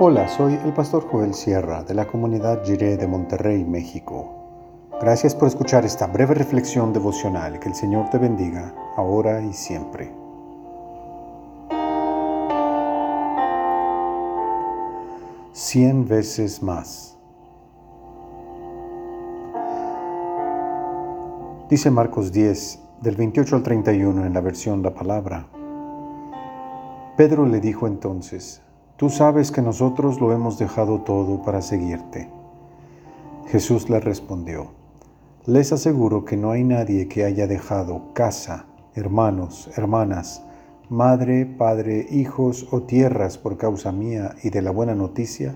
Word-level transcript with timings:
Hola, 0.00 0.28
soy 0.28 0.54
el 0.64 0.72
pastor 0.74 1.08
Joel 1.10 1.34
Sierra 1.34 1.82
de 1.82 1.92
la 1.92 2.06
comunidad 2.06 2.64
Jiré 2.64 2.96
de 2.96 3.08
Monterrey, 3.08 3.64
México. 3.64 4.88
Gracias 5.00 5.34
por 5.34 5.48
escuchar 5.48 5.84
esta 5.84 6.06
breve 6.06 6.34
reflexión 6.34 6.92
devocional. 6.92 7.58
Que 7.58 7.68
el 7.68 7.74
Señor 7.74 8.08
te 8.08 8.18
bendiga, 8.18 8.72
ahora 8.96 9.42
y 9.42 9.52
siempre. 9.52 10.12
Cien 15.50 16.06
veces 16.06 16.62
más. 16.62 17.18
Dice 21.68 21.90
Marcos 21.90 22.30
10, 22.30 22.80
del 23.00 23.16
28 23.16 23.56
al 23.56 23.62
31 23.64 24.26
en 24.26 24.32
la 24.32 24.40
versión 24.40 24.80
La 24.80 24.94
Palabra. 24.94 25.48
Pedro 27.16 27.46
le 27.46 27.58
dijo 27.58 27.88
entonces, 27.88 28.62
Tú 28.98 29.10
sabes 29.10 29.52
que 29.52 29.62
nosotros 29.62 30.20
lo 30.20 30.32
hemos 30.32 30.58
dejado 30.58 31.02
todo 31.02 31.44
para 31.44 31.62
seguirte. 31.62 32.28
Jesús 33.46 33.88
le 33.88 34.00
respondió, 34.00 34.72
Les 35.46 35.72
aseguro 35.72 36.24
que 36.24 36.36
no 36.36 36.50
hay 36.50 36.64
nadie 36.64 37.06
que 37.06 37.22
haya 37.22 37.46
dejado 37.46 38.12
casa, 38.12 38.66
hermanos, 38.96 39.70
hermanas, 39.76 40.42
madre, 40.88 41.46
padre, 41.46 42.08
hijos 42.10 42.66
o 42.72 42.82
tierras 42.82 43.38
por 43.38 43.56
causa 43.56 43.92
mía 43.92 44.34
y 44.42 44.50
de 44.50 44.62
la 44.62 44.72
buena 44.72 44.96
noticia, 44.96 45.54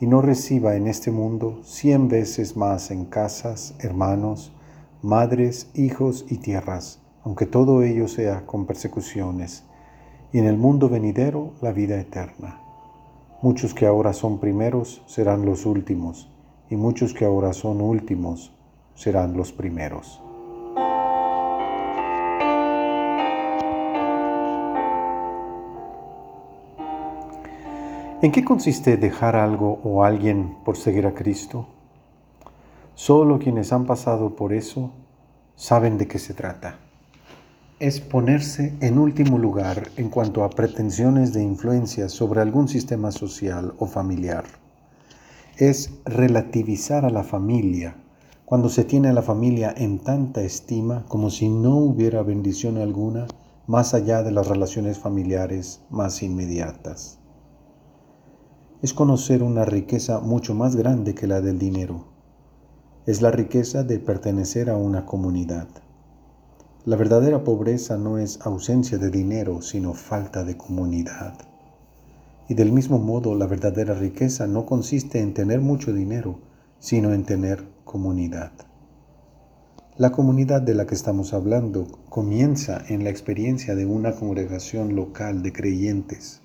y 0.00 0.06
no 0.06 0.22
reciba 0.22 0.74
en 0.74 0.86
este 0.86 1.10
mundo 1.10 1.60
cien 1.64 2.08
veces 2.08 2.56
más 2.56 2.90
en 2.90 3.04
casas, 3.04 3.74
hermanos, 3.80 4.50
madres, 5.02 5.68
hijos 5.74 6.24
y 6.26 6.38
tierras, 6.38 7.02
aunque 7.22 7.44
todo 7.44 7.82
ello 7.82 8.08
sea 8.08 8.46
con 8.46 8.64
persecuciones, 8.64 9.64
y 10.32 10.38
en 10.38 10.46
el 10.46 10.56
mundo 10.56 10.88
venidero 10.88 11.52
la 11.60 11.72
vida 11.72 12.00
eterna. 12.00 12.61
Muchos 13.42 13.74
que 13.74 13.86
ahora 13.86 14.12
son 14.12 14.38
primeros 14.38 15.02
serán 15.06 15.44
los 15.44 15.66
últimos, 15.66 16.30
y 16.70 16.76
muchos 16.76 17.12
que 17.12 17.24
ahora 17.24 17.52
son 17.52 17.80
últimos 17.80 18.52
serán 18.94 19.36
los 19.36 19.50
primeros. 19.50 20.22
¿En 28.22 28.30
qué 28.30 28.44
consiste 28.44 28.96
dejar 28.96 29.34
algo 29.34 29.80
o 29.82 30.04
alguien 30.04 30.54
por 30.64 30.76
seguir 30.76 31.04
a 31.08 31.12
Cristo? 31.12 31.66
Solo 32.94 33.40
quienes 33.40 33.72
han 33.72 33.86
pasado 33.86 34.36
por 34.36 34.52
eso 34.52 34.92
saben 35.56 35.98
de 35.98 36.06
qué 36.06 36.20
se 36.20 36.32
trata 36.32 36.78
es 37.82 37.98
ponerse 37.98 38.76
en 38.78 38.96
último 38.96 39.38
lugar 39.38 39.90
en 39.96 40.08
cuanto 40.08 40.44
a 40.44 40.50
pretensiones 40.50 41.32
de 41.32 41.42
influencia 41.42 42.08
sobre 42.08 42.40
algún 42.40 42.68
sistema 42.68 43.10
social 43.10 43.74
o 43.76 43.86
familiar. 43.86 44.44
Es 45.56 45.90
relativizar 46.04 47.04
a 47.04 47.10
la 47.10 47.24
familia 47.24 47.96
cuando 48.44 48.68
se 48.68 48.84
tiene 48.84 49.08
a 49.08 49.12
la 49.12 49.22
familia 49.22 49.74
en 49.76 49.98
tanta 49.98 50.42
estima 50.42 51.04
como 51.08 51.28
si 51.28 51.48
no 51.48 51.76
hubiera 51.76 52.22
bendición 52.22 52.78
alguna 52.78 53.26
más 53.66 53.94
allá 53.94 54.22
de 54.22 54.30
las 54.30 54.46
relaciones 54.46 55.00
familiares 55.00 55.82
más 55.90 56.22
inmediatas. 56.22 57.18
Es 58.80 58.94
conocer 58.94 59.42
una 59.42 59.64
riqueza 59.64 60.20
mucho 60.20 60.54
más 60.54 60.76
grande 60.76 61.16
que 61.16 61.26
la 61.26 61.40
del 61.40 61.58
dinero. 61.58 62.12
Es 63.06 63.22
la 63.22 63.32
riqueza 63.32 63.82
de 63.82 63.98
pertenecer 63.98 64.70
a 64.70 64.76
una 64.76 65.04
comunidad 65.04 65.66
la 66.84 66.96
verdadera 66.96 67.44
pobreza 67.44 67.96
no 67.96 68.18
es 68.18 68.40
ausencia 68.40 68.98
de 68.98 69.08
dinero, 69.08 69.62
sino 69.62 69.94
falta 69.94 70.42
de 70.42 70.56
comunidad. 70.56 71.34
Y 72.48 72.54
del 72.54 72.72
mismo 72.72 72.98
modo, 72.98 73.36
la 73.36 73.46
verdadera 73.46 73.94
riqueza 73.94 74.48
no 74.48 74.66
consiste 74.66 75.20
en 75.20 75.32
tener 75.32 75.60
mucho 75.60 75.92
dinero, 75.92 76.40
sino 76.80 77.14
en 77.14 77.22
tener 77.24 77.68
comunidad. 77.84 78.50
La 79.96 80.10
comunidad 80.10 80.60
de 80.60 80.74
la 80.74 80.84
que 80.86 80.96
estamos 80.96 81.32
hablando 81.32 81.86
comienza 82.08 82.82
en 82.88 83.04
la 83.04 83.10
experiencia 83.10 83.76
de 83.76 83.86
una 83.86 84.16
congregación 84.16 84.96
local 84.96 85.44
de 85.44 85.52
creyentes, 85.52 86.42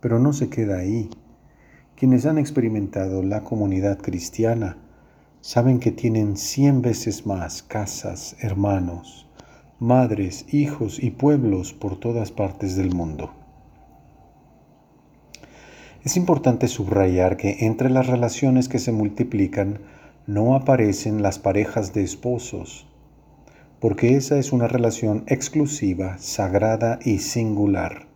pero 0.00 0.18
no 0.18 0.32
se 0.32 0.48
queda 0.48 0.78
ahí. 0.78 1.08
Quienes 1.94 2.26
han 2.26 2.38
experimentado 2.38 3.22
la 3.22 3.44
comunidad 3.44 3.98
cristiana 3.98 4.78
saben 5.40 5.78
que 5.78 5.92
tienen 5.92 6.36
cien 6.36 6.82
veces 6.82 7.26
más 7.26 7.62
casas, 7.62 8.34
hermanos, 8.40 9.27
madres, 9.80 10.44
hijos 10.52 11.00
y 11.00 11.10
pueblos 11.10 11.72
por 11.72 12.00
todas 12.00 12.32
partes 12.32 12.74
del 12.74 12.92
mundo. 12.92 13.30
Es 16.02 16.16
importante 16.16 16.66
subrayar 16.66 17.36
que 17.36 17.58
entre 17.60 17.88
las 17.88 18.08
relaciones 18.08 18.68
que 18.68 18.80
se 18.80 18.90
multiplican 18.90 19.78
no 20.26 20.56
aparecen 20.56 21.22
las 21.22 21.38
parejas 21.38 21.94
de 21.94 22.02
esposos, 22.02 22.88
porque 23.78 24.16
esa 24.16 24.36
es 24.38 24.52
una 24.52 24.66
relación 24.66 25.22
exclusiva, 25.28 26.18
sagrada 26.18 26.98
y 27.04 27.18
singular. 27.18 28.08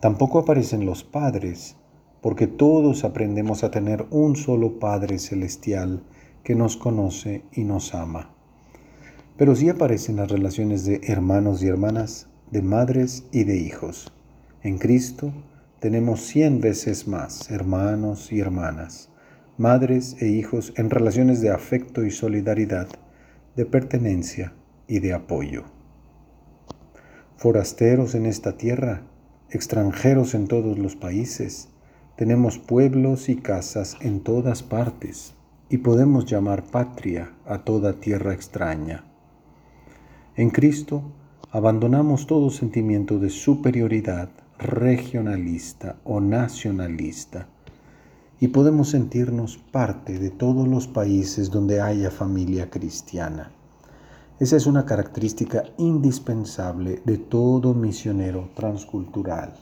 Tampoco 0.00 0.38
aparecen 0.38 0.84
los 0.84 1.02
padres, 1.02 1.76
porque 2.20 2.46
todos 2.46 3.04
aprendemos 3.04 3.64
a 3.64 3.70
tener 3.70 4.06
un 4.10 4.36
solo 4.36 4.78
Padre 4.78 5.18
celestial 5.18 6.02
que 6.44 6.54
nos 6.54 6.76
conoce 6.76 7.42
y 7.52 7.64
nos 7.64 7.94
ama. 7.94 8.37
Pero 9.38 9.54
sí 9.54 9.68
aparecen 9.68 10.16
las 10.16 10.32
relaciones 10.32 10.84
de 10.84 11.00
hermanos 11.04 11.62
y 11.62 11.68
hermanas, 11.68 12.26
de 12.50 12.60
madres 12.60 13.24
y 13.30 13.44
de 13.44 13.56
hijos. 13.56 14.12
En 14.64 14.78
Cristo 14.78 15.32
tenemos 15.78 16.22
cien 16.22 16.60
veces 16.60 17.06
más 17.06 17.48
hermanos 17.48 18.32
y 18.32 18.40
hermanas, 18.40 19.10
madres 19.56 20.16
e 20.20 20.26
hijos 20.26 20.72
en 20.76 20.90
relaciones 20.90 21.40
de 21.40 21.50
afecto 21.50 22.04
y 22.04 22.10
solidaridad, 22.10 22.88
de 23.54 23.64
pertenencia 23.64 24.54
y 24.88 24.98
de 24.98 25.12
apoyo. 25.12 25.66
Forasteros 27.36 28.16
en 28.16 28.26
esta 28.26 28.56
tierra, 28.56 29.02
extranjeros 29.50 30.34
en 30.34 30.48
todos 30.48 30.80
los 30.80 30.96
países, 30.96 31.68
tenemos 32.16 32.58
pueblos 32.58 33.28
y 33.28 33.36
casas 33.36 33.96
en 34.00 34.18
todas 34.18 34.64
partes 34.64 35.36
y 35.68 35.78
podemos 35.78 36.26
llamar 36.26 36.64
patria 36.64 37.34
a 37.46 37.58
toda 37.58 38.00
tierra 38.00 38.34
extraña. 38.34 39.04
En 40.38 40.50
Cristo 40.50 41.02
abandonamos 41.50 42.28
todo 42.28 42.50
sentimiento 42.50 43.18
de 43.18 43.28
superioridad 43.28 44.28
regionalista 44.56 45.96
o 46.04 46.20
nacionalista 46.20 47.48
y 48.38 48.46
podemos 48.46 48.90
sentirnos 48.90 49.56
parte 49.56 50.20
de 50.20 50.30
todos 50.30 50.68
los 50.68 50.86
países 50.86 51.50
donde 51.50 51.80
haya 51.80 52.12
familia 52.12 52.70
cristiana. 52.70 53.50
Esa 54.38 54.56
es 54.56 54.68
una 54.68 54.86
característica 54.86 55.64
indispensable 55.76 57.02
de 57.04 57.18
todo 57.18 57.74
misionero 57.74 58.50
transcultural. 58.54 59.54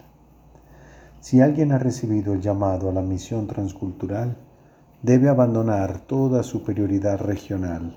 Si 1.22 1.40
alguien 1.40 1.72
ha 1.72 1.78
recibido 1.78 2.34
el 2.34 2.42
llamado 2.42 2.90
a 2.90 2.92
la 2.92 3.00
misión 3.00 3.46
transcultural, 3.46 4.36
debe 5.00 5.30
abandonar 5.30 6.00
toda 6.00 6.42
superioridad 6.42 7.18
regional 7.18 7.96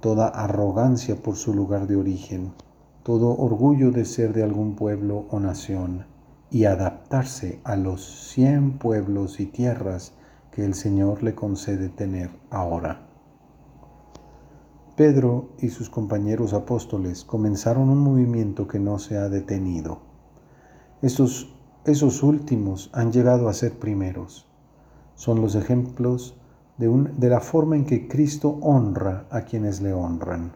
toda 0.00 0.28
arrogancia 0.28 1.16
por 1.16 1.36
su 1.36 1.54
lugar 1.54 1.86
de 1.86 1.96
origen, 1.96 2.52
todo 3.02 3.36
orgullo 3.36 3.90
de 3.90 4.04
ser 4.04 4.32
de 4.32 4.42
algún 4.42 4.74
pueblo 4.74 5.26
o 5.30 5.40
nación, 5.40 6.06
y 6.50 6.64
adaptarse 6.64 7.60
a 7.64 7.76
los 7.76 8.04
cien 8.04 8.78
pueblos 8.78 9.40
y 9.40 9.46
tierras 9.46 10.14
que 10.50 10.64
el 10.64 10.74
Señor 10.74 11.22
le 11.22 11.34
concede 11.34 11.88
tener 11.88 12.30
ahora. 12.50 13.06
Pedro 14.96 15.50
y 15.58 15.68
sus 15.68 15.88
compañeros 15.88 16.52
apóstoles 16.52 17.24
comenzaron 17.24 17.88
un 17.88 17.98
movimiento 17.98 18.68
que 18.68 18.78
no 18.78 18.98
se 18.98 19.16
ha 19.16 19.28
detenido. 19.28 20.00
Esos, 21.00 21.54
esos 21.84 22.22
últimos 22.22 22.90
han 22.92 23.12
llegado 23.12 23.48
a 23.48 23.54
ser 23.54 23.78
primeros. 23.78 24.46
Son 25.14 25.40
los 25.40 25.54
ejemplos 25.54 26.39
de, 26.80 27.28
la 27.28 27.40
forma 27.40 27.76
en 27.76 27.84
que 27.84 28.08
Cristo 28.08 28.58
honra 28.62 29.26
a 29.28 29.42
quienes 29.42 29.82
le 29.82 29.92
honran. 29.92 30.52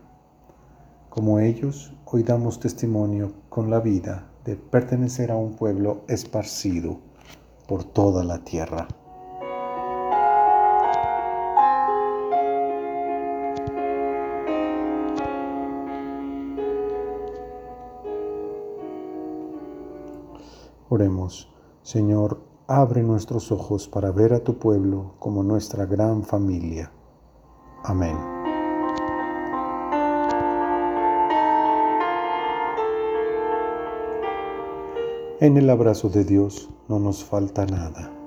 Como 1.11 1.39
ellos, 1.39 1.93
hoy 2.07 2.23
damos 2.23 2.59
testimonio 2.61 3.35
con 3.51 3.69
la 3.69 3.79
vida 3.79 4.31
de 4.43 4.57
pertenecer 4.57 5.31
a 5.31 5.37
un 5.37 5.55
pueblo 5.55 6.01
esparcido 6.09 6.99
por 7.69 7.85
toda 7.85 8.25
la 8.25 8.43
tierra. 8.43 8.89
Oremos, 20.89 21.53
Señor, 21.83 22.54
abre 22.67 23.03
nuestros 23.03 23.53
ojos 23.53 23.89
para 23.89 24.11
ver 24.11 24.33
a 24.33 24.41
tu 24.41 24.59
pueblo 24.59 25.15
como 25.19 25.43
nuestra 25.43 25.85
gran 25.85 26.23
familia. 26.23 26.91
Amén. 27.83 28.17
En 35.41 35.59
el 35.59 35.69
abrazo 35.69 36.09
de 36.09 36.25
Dios 36.25 36.71
no 36.89 36.99
nos 36.99 37.23
falta 37.25 37.67
nada. 37.67 38.24